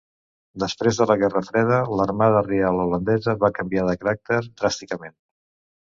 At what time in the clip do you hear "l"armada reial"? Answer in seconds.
1.97-2.81